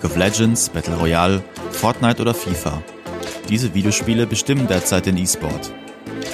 [0.00, 1.42] League of Legends, Battle Royale,
[1.72, 2.82] Fortnite oder FIFA.
[3.50, 5.72] Diese Videospiele bestimmen derzeit den E-Sport.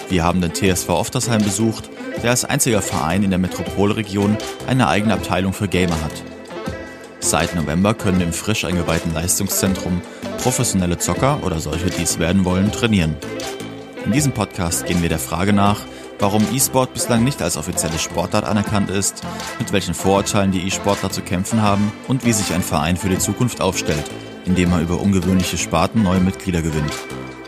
[0.08, 1.90] Wir haben den TSV Oftersheim besucht,
[2.22, 4.36] der als einziger Verein in der Metropolregion
[4.68, 6.22] eine eigene Abteilung für Gamer hat.
[7.18, 10.00] Seit November können im frisch eingeweihten Leistungszentrum
[10.38, 13.16] professionelle Zocker oder solche, die es werden wollen, trainieren.
[14.04, 15.80] In diesem Podcast gehen wir der Frage nach,
[16.18, 19.22] warum E-Sport bislang nicht als offizielle Sportart anerkannt ist,
[19.58, 23.18] mit welchen Vorurteilen die E-Sportler zu kämpfen haben und wie sich ein Verein für die
[23.18, 24.04] Zukunft aufstellt,
[24.44, 26.92] indem er über ungewöhnliche Sparten neue Mitglieder gewinnt.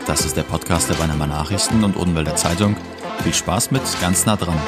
[0.05, 2.75] Das ist der Podcast der Beinheimer Nachrichten und Odenwälder Zeitung.
[3.23, 4.59] Viel Spaß mit ganz nah dran.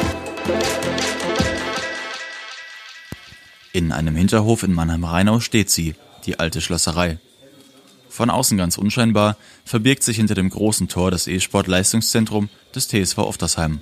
[3.74, 5.96] In einem Hinterhof in Mannheim-Rheinau steht sie,
[6.26, 7.20] die alte Schlosserei.
[8.12, 13.80] Von außen ganz unscheinbar verbirgt sich hinter dem großen Tor das E-Sport-Leistungszentrum des TSV Oftersheim.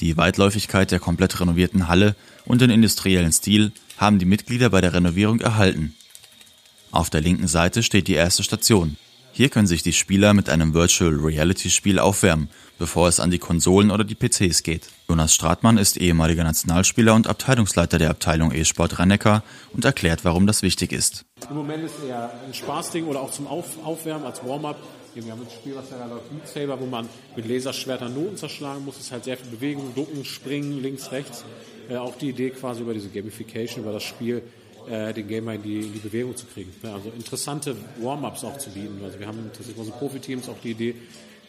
[0.00, 4.92] Die Weitläufigkeit der komplett renovierten Halle und den industriellen Stil haben die Mitglieder bei der
[4.92, 5.94] Renovierung erhalten.
[6.90, 8.96] Auf der linken Seite steht die erste Station,
[9.38, 13.38] hier können sich die Spieler mit einem Virtual Reality Spiel aufwärmen, bevor es an die
[13.38, 14.88] Konsolen oder die PCs geht.
[15.08, 19.16] Jonas Stratmann ist ehemaliger Nationalspieler und Abteilungsleiter der Abteilung E-Sport rhein
[19.72, 21.24] und erklärt, warum das wichtig ist.
[21.48, 24.76] Im Moment ist es eher ein Spaßding oder auch zum Auf Aufwärmen als Warm-up.
[25.14, 28.84] Wir haben ein Spiel, was ja läuft, Beat Saber, wo man mit Laserschwertern Noten zerschlagen
[28.84, 28.96] muss.
[28.96, 31.44] Es ist halt sehr viel Bewegung, ducken, springen, links, rechts.
[31.88, 34.42] Äh, auch die Idee quasi über diese Gamification, über das Spiel
[34.90, 36.72] äh, den Gamer in die, in die Bewegung zu kriegen.
[36.82, 39.00] Ja, also interessante Warm-ups auch zu bieten.
[39.02, 40.94] Also wir haben tatsächlich unsere Profiteams auch die Idee,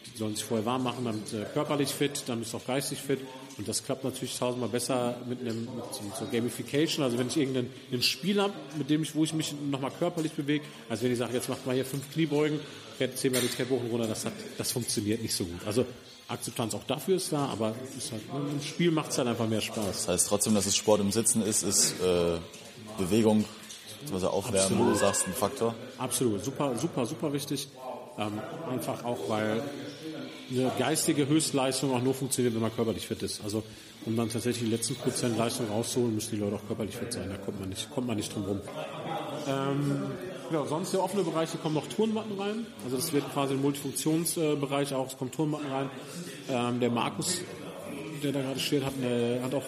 [0.06, 3.20] die sollen sich vorher warm machen, damit äh, körperlich fit, dann ist auch geistig fit.
[3.58, 7.04] Und das klappt natürlich tausendmal besser mit einem mit so, so Gamification.
[7.04, 7.68] Also wenn ich irgendein
[8.02, 11.34] Spiel habe, mit dem ich, wo ich mich nochmal körperlich bewege, als wenn ich sage,
[11.34, 12.58] jetzt macht mal hier fünf Kniebeugen,
[13.14, 15.60] zehnmal die Treppe hoch und runter, das, hat, das funktioniert nicht so gut.
[15.66, 15.84] Also
[16.28, 19.60] Akzeptanz auch dafür ist da, aber ist halt, im Spiel macht es halt einfach mehr
[19.60, 19.84] Spaß.
[19.84, 22.38] Das heißt trotzdem, dass es Sport im Sitzen ist, ist äh,
[22.98, 23.44] Bewegung,
[24.12, 24.94] also Aufwärmen, Absolut.
[24.94, 25.74] du sagst, ein Faktor?
[25.98, 27.68] Absolut, super, super, super wichtig.
[28.18, 29.62] Ähm, einfach auch, weil
[30.50, 33.42] eine geistige Höchstleistung auch nur funktioniert, wenn man körperlich fit ist.
[33.44, 33.62] Also
[34.06, 37.28] um dann tatsächlich die letzten Prozent Leistung rauszuholen, müssen die Leute auch körperlich fit sein.
[37.28, 38.60] Da kommt man nicht, kommt man nicht drum rum.
[39.46, 40.02] Ähm,
[40.48, 42.66] genau, sonst der offene Bereich, hier kommen noch Turnmatten rein.
[42.84, 45.90] Also das wird quasi ein Multifunktionsbereich auch, es kommen Turnmatten rein.
[46.48, 47.42] Ähm, der Markus,
[48.22, 49.64] der da gerade steht, hat, eine, hat auch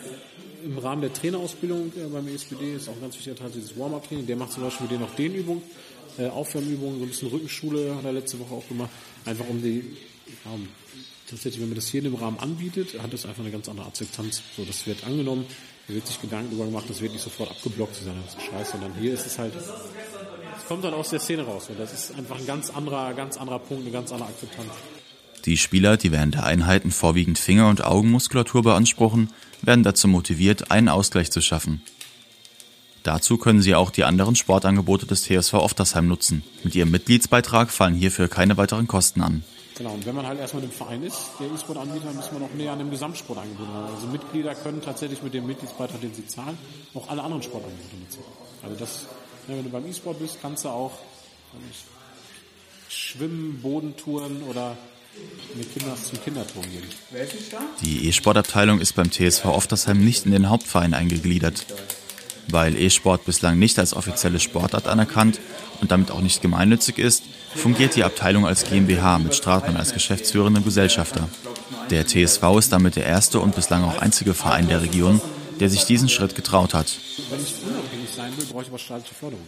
[0.65, 4.27] im Rahmen der Trainerausbildung äh, beim ESPD ist auch ein ganz wichtiger Teil dieses Warm-Up-Training.
[4.27, 5.63] Der macht zum Beispiel mit denen auch den Übungen,
[6.19, 8.91] äh, Aufwärmübungen, so ein bisschen Rückenschule hat er letzte Woche auch gemacht.
[9.25, 9.85] Einfach um die,
[10.45, 10.69] um,
[11.29, 13.87] tatsächlich, wenn man das hier in dem Rahmen anbietet, hat das einfach eine ganz andere
[13.87, 14.43] Akzeptanz.
[14.57, 15.47] So, das wird angenommen,
[15.87, 18.73] hier wird sich Gedanken darüber gemacht, das wird nicht sofort abgeblockt zu das ist scheiße,
[18.73, 21.69] sondern hier ist es halt, es kommt dann aus der Szene raus.
[21.69, 24.69] Und das ist einfach ein ganz anderer, ganz anderer Punkt, eine ganz andere Akzeptanz.
[25.45, 29.31] Die Spieler, die während der Einheiten vorwiegend Finger- und Augenmuskulatur beanspruchen,
[29.63, 31.83] werden dazu motiviert, einen Ausgleich zu schaffen.
[33.03, 36.45] Dazu können sie auch die anderen Sportangebote des TSV Oftersheim nutzen.
[36.63, 39.43] Mit ihrem Mitgliedsbeitrag fallen hierfür keine weiteren Kosten an.
[39.77, 42.43] Genau, und wenn man halt erstmal im Verein ist, der E-Sport anbieter, dann muss man
[42.43, 43.95] noch näher an dem Gesamtsportangebot haben.
[43.95, 46.57] Also Mitglieder können tatsächlich mit dem Mitgliedsbeitrag, den sie zahlen,
[46.95, 48.21] auch alle anderen Sportangebote nutzen.
[48.63, 49.07] Also das,
[49.47, 50.93] wenn du beim E-Sport bist, kannst du auch
[52.89, 54.77] Schwimmen, Bodentouren oder
[55.55, 56.85] mit Kindern zum Kinderturm gehen.
[57.83, 61.67] Die E-Sport-Abteilung ist beim TSV Oftersheim nicht in den Hauptverein eingegliedert.
[62.49, 65.41] Weil E-Sport bislang nicht als offizielle Sportart anerkannt
[65.81, 67.23] und damit auch nicht gemeinnützig ist,
[67.55, 71.29] fungiert die Abteilung als GmbH mit Stratmann als geschäftsführendem Gesellschafter.
[71.91, 75.21] Der TSV ist damit der erste und bislang auch einzige Verein der Region,
[75.61, 76.99] der sich diesen Schritt getraut hat.
[77.31, 79.47] Wenn ich unabhängig sein will, brauche ich aber staatliche Förderung.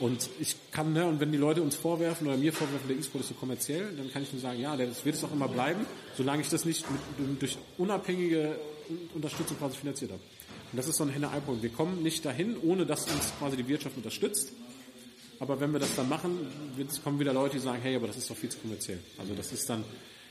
[0.00, 3.22] Und ich kann, ne, und wenn die Leute uns vorwerfen oder mir vorwerfen, der E-Sport
[3.22, 5.84] ist so kommerziell, dann kann ich nur sagen, ja, das wird es auch immer bleiben,
[6.16, 8.56] solange ich das nicht mit, durch unabhängige
[9.14, 10.22] Unterstützung quasi finanziert habe.
[10.70, 11.62] Und das ist so ein Henne-Ei-Punkt.
[11.62, 14.52] Wir kommen nicht dahin, ohne dass uns quasi die Wirtschaft unterstützt.
[15.40, 16.46] Aber wenn wir das dann machen,
[17.02, 18.98] kommen wieder Leute, die sagen, hey, aber das ist doch viel zu kommerziell.
[19.18, 19.84] Also das ist dann,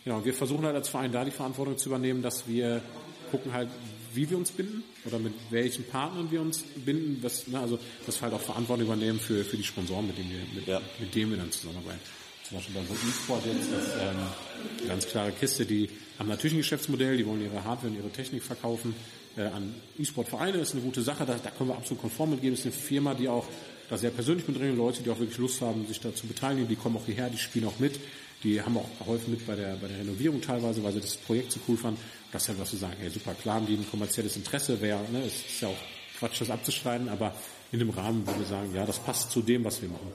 [0.03, 2.81] genau, wir versuchen halt als Verein da die Verantwortung zu übernehmen, dass wir
[3.31, 3.69] gucken halt,
[4.17, 8.17] wie wir uns binden oder mit welchen Partnern wir uns binden, was, ne, also dass
[8.19, 10.81] wir halt auch Verantwortung übernehmen für, für die Sponsoren, mit denen wir, mit, ja.
[10.99, 12.01] mit denen wir dann zusammenarbeiten.
[12.43, 16.55] Zum Beispiel bei so E-Sport jetzt, das ist ähm, ganz klare Kiste, die haben natürlich
[16.55, 18.95] ein Geschäftsmodell, die wollen ihre Hardware und ihre Technik verkaufen
[19.37, 22.65] äh, an E-Sport-Vereine, ist eine gute Sache, da, da können wir absolut konform mitgeben, ist
[22.65, 23.45] eine Firma, die auch
[23.89, 26.67] da sehr persönlich mit drin, Leute, die auch wirklich Lust haben, sich da zu beteiligen,
[26.67, 27.99] die kommen auch hierher, die spielen auch mit,
[28.43, 31.51] die haben auch geholfen mit bei der, bei der Renovierung teilweise, weil sie das Projekt
[31.51, 31.99] so cool fanden.
[32.31, 34.99] Das ist ja was zu sagen, hey, super, klar haben die ein kommerzielles Interesse, wäre,
[35.11, 35.77] ne, es ist ja auch
[36.19, 37.33] Quatsch, das abzuschneiden, aber
[37.71, 40.11] in dem Rahmen würde ich sagen, ja, das passt zu dem, was wir machen.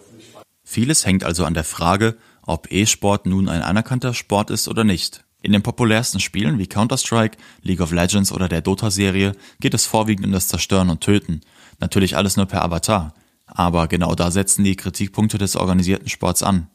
[0.64, 5.25] Vieles hängt also an der Frage, ob E-Sport nun ein anerkannter Sport ist oder nicht.
[5.42, 10.25] In den populärsten Spielen wie Counter-Strike, League of Legends oder der Dota-Serie geht es vorwiegend
[10.25, 11.40] um das Zerstören und Töten.
[11.80, 13.12] Natürlich alles nur per Avatar.
[13.46, 16.68] Aber genau da setzen die Kritikpunkte des organisierten Sports an.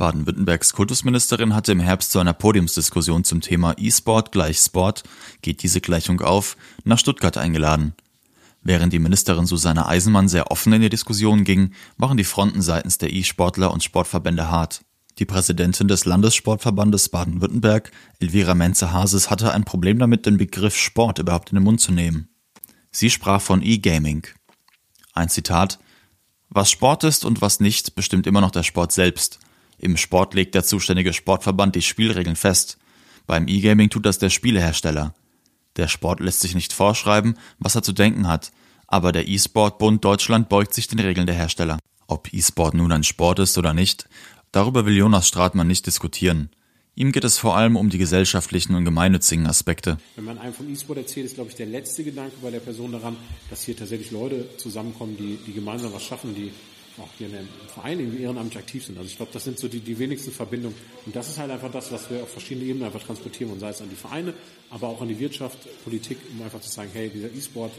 [0.00, 5.02] Baden-Württembergs Kultusministerin hatte im Herbst zu einer Podiumsdiskussion zum Thema E-Sport gleich Sport,
[5.42, 7.92] geht diese Gleichung auf, nach Stuttgart eingeladen.
[8.62, 12.96] Während die Ministerin Susanne Eisenmann sehr offen in die Diskussion ging, waren die Fronten seitens
[12.96, 14.86] der E-Sportler und Sportverbände hart.
[15.18, 21.50] Die Präsidentin des Landessportverbandes Baden-Württemberg, Elvira Menze-Hases, hatte ein Problem damit, den Begriff Sport überhaupt
[21.50, 22.30] in den Mund zu nehmen.
[22.90, 24.26] Sie sprach von E-Gaming.
[25.12, 25.78] Ein Zitat
[26.48, 29.40] Was Sport ist und was nicht, bestimmt immer noch der Sport selbst.
[29.82, 32.76] Im Sport legt der zuständige Sportverband die Spielregeln fest.
[33.26, 35.14] Beim E-Gaming tut das der Spielehersteller.
[35.76, 38.52] Der Sport lässt sich nicht vorschreiben, was er zu denken hat,
[38.86, 41.78] aber der E-Sport-Bund Deutschland beugt sich den Regeln der Hersteller.
[42.08, 44.06] Ob E-Sport nun ein Sport ist oder nicht,
[44.52, 46.50] darüber will Jonas Stratmann nicht diskutieren.
[46.94, 49.96] Ihm geht es vor allem um die gesellschaftlichen und gemeinnützigen Aspekte.
[50.16, 52.92] Wenn man einem von E-Sport erzählt, ist, glaube ich, der letzte Gedanke bei der Person
[52.92, 53.16] daran,
[53.48, 56.52] dass hier tatsächlich Leute zusammenkommen, die, die gemeinsam was schaffen, die
[56.98, 58.98] auch hier in einem Verein irgendwie ehrenamtlich aktiv sind.
[58.98, 60.76] Also ich glaube, das sind so die, die wenigsten Verbindungen.
[61.06, 63.70] Und das ist halt einfach das, was wir auf verschiedenen Ebenen einfach transportieren, und sei
[63.70, 64.34] es an die Vereine,
[64.70, 67.72] aber auch an die Wirtschaft, Politik, um einfach zu sagen, hey, dieser E-Sport,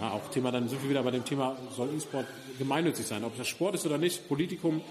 [0.00, 2.26] ja, auch Thema, dann sind wir wieder bei dem Thema, soll E-Sport
[2.58, 3.24] gemeinnützig sein?
[3.24, 4.82] Ob das Sport ist oder nicht, Politikum,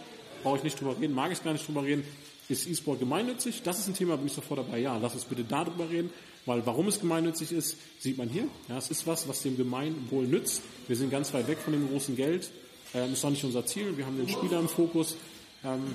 [0.44, 2.04] brauche ich nicht drüber reden, mag ich gar nicht drüber reden.
[2.50, 3.62] Ist E-Sport gemeinnützig?
[3.64, 4.80] Das ist ein Thema, bin ich sofort dabei.
[4.80, 6.10] Ja, lass uns bitte darüber reden,
[6.46, 8.48] weil warum es gemeinnützig ist, sieht man hier.
[8.70, 10.62] Ja, es ist was, was dem Gemeinwohl nützt.
[10.88, 12.50] Wir sind ganz weit weg von dem großen Geld.
[12.94, 13.98] Ähm, ist auch nicht unser Ziel.
[13.98, 15.16] Wir haben den Spieler im Fokus.
[15.64, 15.94] Ähm,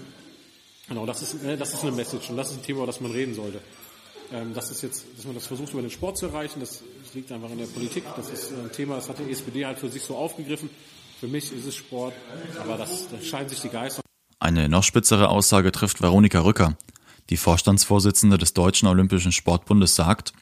[0.88, 3.00] genau, das ist, äh, das ist eine Message und das ist ein Thema, über das
[3.00, 3.60] man reden sollte.
[4.32, 7.14] Ähm, das ist jetzt, dass man das versucht, über den Sport zu erreichen, das, das
[7.14, 8.04] liegt einfach in der Politik.
[8.16, 10.70] Das ist ein Thema, das hat die SPD halt für sich so aufgegriffen.
[11.20, 12.14] Für mich ist es Sport,
[12.58, 14.02] aber das, das scheinen sich die Geister.
[14.40, 16.76] Eine noch spitzere Aussage trifft Veronika Rücker.
[17.30, 20.32] Die Vorstandsvorsitzende des Deutschen Olympischen Sportbundes sagt,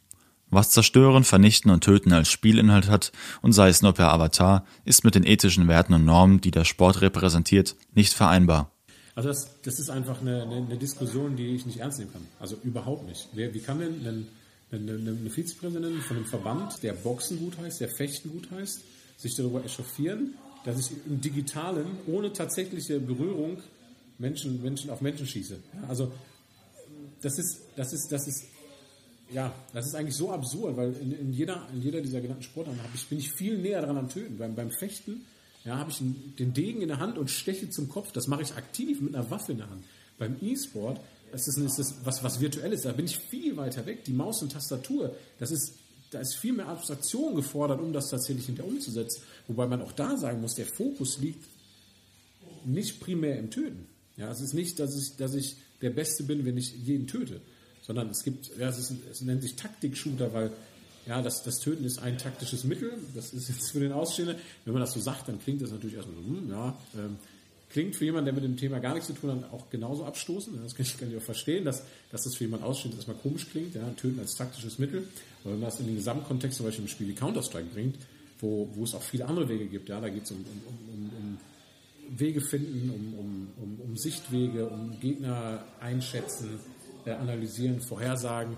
[0.51, 3.13] was zerstören, vernichten und töten als Spielinhalt hat,
[3.43, 6.65] und sei es nur per Avatar, ist mit den ethischen Werten und Normen, die der
[6.65, 8.71] Sport repräsentiert, nicht vereinbar.
[9.15, 12.27] Also das, das ist einfach eine, eine, eine, Diskussion, die ich nicht ernst nehmen kann.
[12.39, 13.29] Also überhaupt nicht.
[13.33, 14.27] Wer, wie kann denn
[14.73, 18.81] eine, eine, Vizepräsidentin von einem Verband, der Boxen gut heißt, der Fechten gut heißt,
[19.19, 23.59] sich darüber echauffieren, dass ich im Digitalen ohne tatsächliche Berührung
[24.19, 25.59] Menschen, Menschen auf Menschen schieße?
[25.89, 26.13] Also
[27.21, 28.45] das ist, das ist, das ist
[29.33, 32.81] ja, das ist eigentlich so absurd, weil in, in, jeder, in jeder dieser genannten Sportarten
[32.95, 34.39] ich, bin ich viel näher dran am Töten.
[34.39, 35.25] Beim, beim Fechten
[35.65, 35.99] ja, habe ich
[36.39, 38.13] den Degen in der Hand und steche zum Kopf.
[38.13, 39.85] Das mache ich aktiv mit einer Waffe in der Hand.
[40.19, 41.01] Beim E-Sport
[41.33, 42.83] ist das, ist das was, was virtuelles.
[42.83, 44.05] Da bin ich viel weiter weg.
[44.05, 45.75] Die Maus und Tastatur, das ist,
[46.11, 49.23] da ist viel mehr Abstraktion gefordert, um das tatsächlich hinter umzusetzen.
[49.47, 51.45] Wobei man auch da sagen muss, der Fokus liegt
[52.65, 53.87] nicht primär im Töten.
[54.17, 57.41] Ja, es ist nicht, dass ich, dass ich der Beste bin, wenn ich jeden töte
[57.83, 60.51] sondern es gibt, ja, es, ist, es nennt sich Taktik-Shooter, weil
[61.07, 62.93] ja, das, das Töten ist ein taktisches Mittel.
[63.15, 64.37] Das ist jetzt für den Ausstehenden.
[64.65, 67.17] Wenn man das so sagt, dann klingt das natürlich erstmal so, hm, ja, ähm,
[67.71, 70.59] klingt für jemanden, der mit dem Thema gar nichts zu tun hat, auch genauso abstoßend.
[70.65, 73.49] Das kann ich, kann ich auch verstehen, dass, dass das für jemanden Ausstehend erstmal komisch
[73.51, 75.07] klingt, ja, Töten als taktisches Mittel.
[75.43, 77.97] Aber wenn man das in den Gesamtkontext zum Beispiel im Spiel wie Counter-Strike bringt,
[78.41, 81.11] wo, wo es auch viele andere Wege gibt, ja, da geht es um, um, um,
[81.19, 81.39] um
[82.19, 86.59] Wege finden, um, um, um, um Sichtwege, um Gegner einschätzen,
[87.07, 88.57] analysieren, vorhersagen.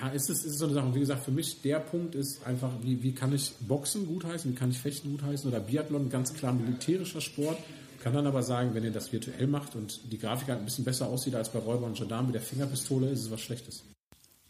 [0.00, 0.86] Ja, ist es, ist so eine Sache.
[0.86, 4.50] Und wie gesagt, für mich der Punkt ist einfach, wie, wie kann ich Boxen gutheißen,
[4.50, 7.58] wie kann ich Fechten gutheißen oder Biathlon, ganz klar militärischer Sport.
[8.02, 10.84] Kann dann aber sagen, wenn ihr das virtuell macht und die Grafik halt ein bisschen
[10.84, 13.82] besser aussieht als bei Räuber und Gendarmen mit der Fingerpistole, ist es was Schlechtes.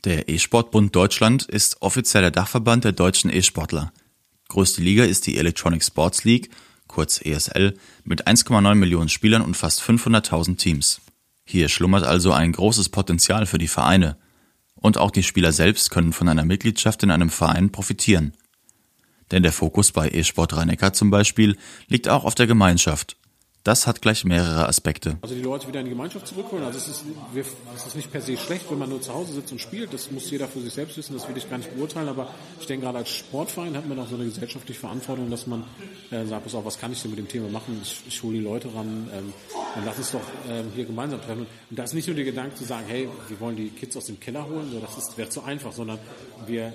[0.05, 3.93] Der E-Sportbund Deutschland ist offizieller Dachverband der deutschen E-Sportler.
[4.49, 6.51] Größte Liga ist die Electronic Sports League,
[6.87, 11.01] kurz ESL, mit 1,9 Millionen Spielern und fast 500.000 Teams.
[11.47, 14.17] Hier schlummert also ein großes Potenzial für die Vereine.
[14.75, 18.33] Und auch die Spieler selbst können von einer Mitgliedschaft in einem Verein profitieren.
[19.31, 23.17] Denn der Fokus bei eSport Rhein-Neckar zum Beispiel liegt auch auf der Gemeinschaft
[23.67, 25.19] das hat gleich mehrere Aspekte.
[25.23, 26.65] Also die Leute wieder in die Gemeinschaft zurückholen.
[26.65, 27.05] Also es ist,
[27.35, 29.93] es ist nicht per se schlecht, wenn man nur zu Hause sitzt und spielt.
[29.93, 31.15] Das muss jeder für sich selbst wissen.
[31.15, 32.09] Das will ich gar nicht beurteilen.
[32.09, 32.31] Aber
[32.61, 35.65] ich denke, gerade als Sportverein hat man auch so eine gesellschaftliche Verantwortung, dass man
[36.13, 37.81] äh, sagt, pass auf, was kann ich denn mit dem Thema machen?
[37.83, 39.11] Ich, ich hole die Leute ran.
[39.13, 39.33] Ähm,
[39.75, 41.47] und lass uns doch ähm, hier gemeinsam treffen.
[41.69, 44.05] Und da ist nicht nur der Gedanke zu sagen, hey, wir wollen die Kids aus
[44.05, 44.71] dem Keller holen.
[44.71, 45.99] So, das wäre zu einfach, sondern
[46.47, 46.73] wir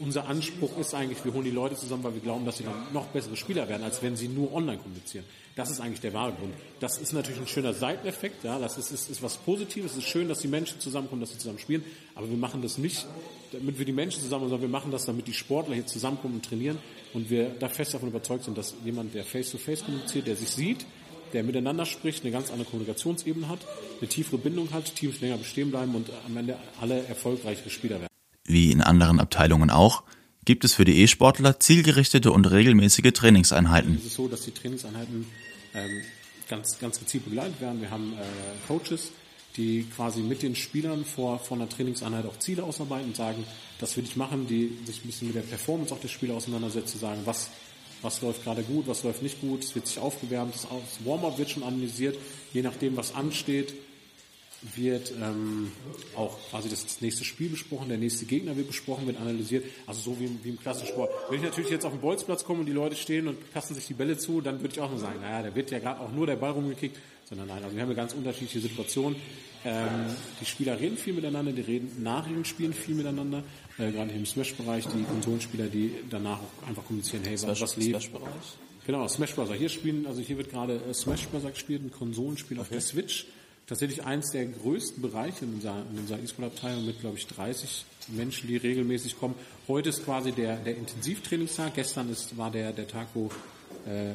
[0.00, 2.92] unser Anspruch ist eigentlich, wir holen die Leute zusammen, weil wir glauben, dass sie dann
[2.92, 5.24] noch bessere Spieler werden, als wenn sie nur online kommunizieren.
[5.56, 6.54] Das ist eigentlich der wahre Grund.
[6.80, 10.04] Das ist natürlich ein schöner Seiteneffekt, ja, das ist, ist, ist was Positives, es ist
[10.04, 13.06] schön, dass die Menschen zusammenkommen, dass sie zusammen spielen, aber wir machen das nicht,
[13.52, 16.44] damit wir die Menschen zusammen, sondern wir machen das, damit die Sportler hier zusammenkommen und
[16.44, 16.78] trainieren
[17.12, 20.50] und wir da fest davon überzeugt sind, dass jemand, der face-to-face -face kommuniziert, der sich
[20.50, 20.86] sieht,
[21.32, 23.60] der miteinander spricht, eine ganz andere Kommunikationsebene hat,
[24.00, 28.09] eine tiefere Bindung hat, Teams länger bestehen bleiben und am Ende alle erfolgreiche Spieler werden
[28.52, 30.02] wie in anderen Abteilungen auch,
[30.44, 33.96] gibt es für die E-Sportler zielgerichtete und regelmäßige Trainingseinheiten.
[33.96, 35.26] Es ist so, dass die Trainingseinheiten
[35.74, 36.02] ähm,
[36.48, 37.80] ganz, ganz gezielt begleitet werden.
[37.80, 39.12] Wir haben äh, Coaches,
[39.56, 43.44] die quasi mit den Spielern vor, vor einer Trainingseinheit auch Ziele ausarbeiten und sagen,
[43.78, 46.98] das will ich machen, die sich ein bisschen mit der Performance auch der Spieler auseinandersetzen,
[46.98, 47.50] sagen, was,
[48.02, 50.66] was läuft gerade gut, was läuft nicht gut, es wird sich aufgewärmt, das
[51.04, 52.16] Warm-up wird schon analysiert,
[52.52, 53.74] je nachdem, was ansteht,
[54.74, 55.72] wird ähm,
[56.16, 60.00] auch quasi das, das, nächste Spiel besprochen, der nächste Gegner wird besprochen, wird analysiert, also
[60.00, 61.10] so wie, im, wie im klassischen Sport.
[61.28, 63.86] Wenn ich natürlich jetzt auf den Bolzplatz komme und die Leute stehen und passen sich
[63.86, 66.12] die Bälle zu, dann würde ich auch nur sagen, naja, da wird ja gerade auch
[66.12, 69.16] nur der Ball rumgekickt, sondern nein, also wir haben eine ganz unterschiedliche Situation.
[69.64, 70.06] Ähm,
[70.40, 73.42] die Spieler reden viel miteinander, die reden nach ihren Spielen viel miteinander,
[73.78, 77.90] äh, gerade im Smash-Bereich, die Konsolenspieler, die danach auch einfach kommunizieren, hey, Smash, was lebt.
[77.90, 78.58] Smash-Bereich?
[78.86, 79.52] Genau, Smash Bros.
[79.52, 81.44] Hier spielen, also hier wird gerade äh, Smash Bros.
[81.44, 82.62] gespielt, ein Konsolenspiel okay.
[82.62, 83.26] auf der Switch
[83.70, 88.48] tatsächlich eins der größten Bereiche in unserer, in unserer E-Sport-Abteilung mit, glaube ich, 30 Menschen,
[88.48, 89.36] die regelmäßig kommen.
[89.68, 91.76] Heute ist quasi der, der Intensivtrainingstag.
[91.76, 93.30] Gestern ist, war der, der Tag, wo,
[93.86, 94.14] äh,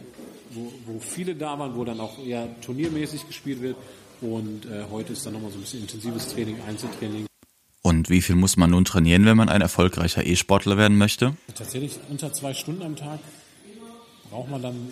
[0.52, 3.78] wo, wo viele da waren, wo dann auch eher turniermäßig gespielt wird.
[4.20, 7.26] Und äh, heute ist dann nochmal so ein bisschen intensives Training, Einzeltraining.
[7.82, 11.38] Und wie viel muss man nun trainieren, wenn man ein erfolgreicher E-Sportler werden möchte?
[11.56, 13.20] Tatsächlich unter zwei Stunden am Tag
[14.30, 14.90] braucht man dann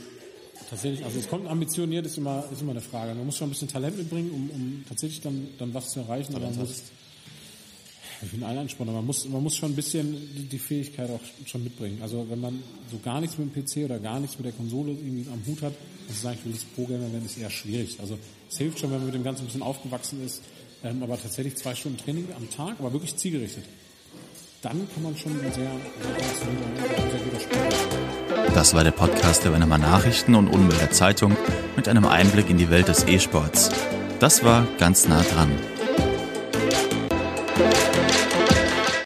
[0.69, 3.13] tatsächlich, also es kommt ambitioniert, ist immer, ist immer eine Frage.
[3.13, 6.35] Man muss schon ein bisschen Talent mitbringen, um, um tatsächlich dann, dann was zu erreichen.
[6.35, 6.83] Aber man muss,
[8.21, 11.09] ich bin allen Ansporn, aber man muss, man muss schon ein bisschen die, die, Fähigkeit
[11.09, 11.99] auch schon mitbringen.
[12.01, 14.91] Also wenn man so gar nichts mit dem PC oder gar nichts mit der Konsole
[14.91, 15.73] irgendwie am Hut hat,
[16.07, 17.99] das ist eigentlich, will das Pro-Gamer werden, ist eher schwierig.
[17.99, 18.17] Also
[18.49, 20.41] es hilft schon, wenn man mit dem Ganzen ein bisschen aufgewachsen ist,
[20.83, 23.65] ähm, aber tatsächlich zwei Stunden Training am Tag, aber wirklich zielgerichtet.
[24.63, 25.69] Dann kann man schon sehr, sehr.
[28.53, 31.35] Das war der Podcast der Wennemer Nachrichten und Unwälder Zeitung
[31.75, 33.71] mit einem Einblick in die Welt des E-Sports.
[34.21, 35.51] Das war ganz nah dran.